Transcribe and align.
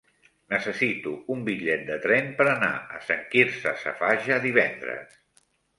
Necessito 0.53 1.11
un 1.35 1.43
bitllet 1.51 1.85
de 1.91 1.99
tren 2.07 2.33
per 2.41 2.49
anar 2.57 2.73
a 2.97 3.05
Sant 3.11 3.25
Quirze 3.35 3.79
Safaja 3.87 4.45
divendres. 4.49 5.21